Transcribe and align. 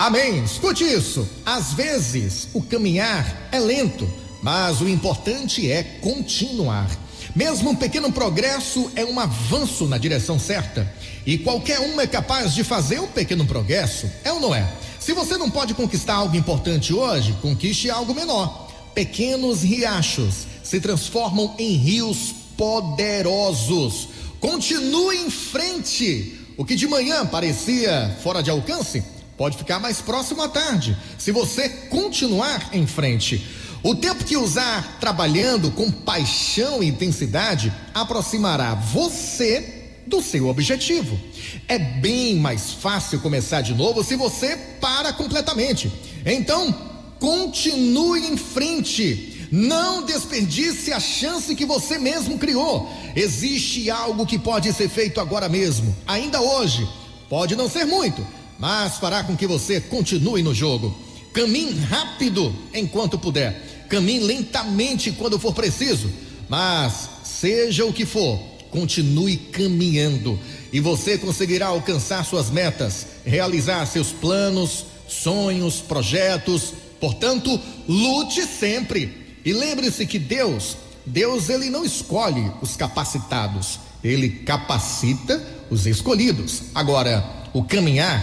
Amém. 0.00 0.42
Escute 0.44 0.82
isso. 0.82 1.28
Às 1.44 1.74
vezes 1.74 2.48
o 2.54 2.62
caminhar 2.62 3.50
é 3.52 3.58
lento, 3.60 4.10
mas 4.42 4.80
o 4.80 4.88
importante 4.88 5.70
é 5.70 5.82
continuar. 5.82 6.88
Mesmo 7.36 7.68
um 7.68 7.76
pequeno 7.76 8.10
progresso 8.10 8.90
é 8.96 9.04
um 9.04 9.20
avanço 9.20 9.84
na 9.86 9.98
direção 9.98 10.38
certa. 10.38 10.90
E 11.26 11.36
qualquer 11.36 11.80
um 11.80 12.00
é 12.00 12.06
capaz 12.06 12.54
de 12.54 12.64
fazer 12.64 12.98
um 12.98 13.08
pequeno 13.08 13.44
progresso, 13.44 14.10
é 14.24 14.32
ou 14.32 14.40
não 14.40 14.54
é? 14.54 14.66
Se 14.98 15.12
você 15.12 15.36
não 15.36 15.50
pode 15.50 15.74
conquistar 15.74 16.14
algo 16.14 16.34
importante 16.34 16.94
hoje, 16.94 17.36
conquiste 17.42 17.90
algo 17.90 18.14
menor. 18.14 18.70
Pequenos 18.94 19.62
riachos 19.62 20.46
se 20.62 20.80
transformam 20.80 21.54
em 21.58 21.76
rios 21.76 22.34
poderosos. 22.56 24.08
Continue 24.40 25.18
em 25.18 25.30
frente. 25.30 26.40
O 26.56 26.64
que 26.64 26.74
de 26.74 26.88
manhã 26.88 27.26
parecia 27.26 28.16
fora 28.22 28.42
de 28.42 28.48
alcance 28.48 29.04
pode 29.40 29.56
ficar 29.56 29.78
mais 29.78 30.02
próximo 30.02 30.42
à 30.42 30.48
tarde, 30.50 30.94
se 31.16 31.32
você 31.32 31.66
continuar 31.88 32.74
em 32.74 32.86
frente. 32.86 33.42
O 33.82 33.94
tempo 33.94 34.22
que 34.22 34.36
usar 34.36 34.98
trabalhando 35.00 35.70
com 35.70 35.90
paixão 35.90 36.82
e 36.82 36.88
intensidade 36.88 37.72
aproximará 37.94 38.74
você 38.74 40.02
do 40.06 40.20
seu 40.20 40.46
objetivo. 40.48 41.18
É 41.66 41.78
bem 41.78 42.36
mais 42.36 42.70
fácil 42.70 43.18
começar 43.20 43.62
de 43.62 43.72
novo 43.72 44.04
se 44.04 44.14
você 44.14 44.58
para 44.78 45.10
completamente. 45.14 45.90
Então, 46.26 46.70
continue 47.18 48.26
em 48.30 48.36
frente. 48.36 49.48
Não 49.50 50.04
desperdice 50.04 50.92
a 50.92 51.00
chance 51.00 51.54
que 51.54 51.64
você 51.64 51.98
mesmo 51.98 52.38
criou. 52.38 52.92
Existe 53.16 53.90
algo 53.90 54.26
que 54.26 54.38
pode 54.38 54.70
ser 54.74 54.90
feito 54.90 55.18
agora 55.18 55.48
mesmo, 55.48 55.96
ainda 56.06 56.42
hoje. 56.42 56.86
Pode 57.30 57.54
não 57.54 57.70
ser 57.70 57.86
muito, 57.86 58.26
mas 58.60 58.98
fará 58.98 59.24
com 59.24 59.36
que 59.36 59.46
você 59.46 59.80
continue 59.80 60.42
no 60.42 60.54
jogo. 60.54 60.96
Caminhe 61.32 61.72
rápido 61.80 62.54
enquanto 62.72 63.18
puder 63.18 63.70
caminhe 63.90 64.20
lentamente 64.20 65.10
quando 65.10 65.38
for 65.38 65.52
preciso, 65.52 66.08
mas 66.48 67.10
seja 67.24 67.84
o 67.84 67.92
que 67.92 68.06
for, 68.06 68.38
continue 68.70 69.36
caminhando 69.36 70.38
e 70.72 70.78
você 70.78 71.18
conseguirá 71.18 71.66
alcançar 71.66 72.24
suas 72.24 72.48
metas, 72.48 73.06
realizar 73.26 73.84
seus 73.86 74.12
planos, 74.12 74.86
sonhos, 75.08 75.80
projetos. 75.80 76.72
Portanto, 77.00 77.60
lute 77.88 78.46
sempre. 78.46 79.38
E 79.44 79.52
lembre-se 79.52 80.06
que 80.06 80.18
Deus, 80.18 80.76
Deus 81.04 81.48
ele 81.48 81.68
não 81.68 81.84
escolhe 81.84 82.52
os 82.62 82.76
capacitados, 82.76 83.80
ele 84.04 84.28
capacita 84.28 85.42
os 85.68 85.86
escolhidos. 85.86 86.62
Agora, 86.72 87.24
o 87.52 87.64
caminhar, 87.64 88.22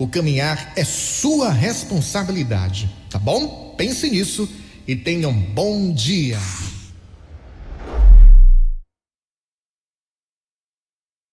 o 0.00 0.08
caminhar 0.08 0.72
é 0.76 0.82
sua 0.82 1.52
responsabilidade, 1.52 2.90
tá 3.10 3.18
bom? 3.18 3.74
Pense 3.76 4.08
nisso 4.08 4.48
e 4.88 4.96
tenha 4.96 5.28
um 5.28 5.38
bom 5.38 5.92
dia. 5.92 6.38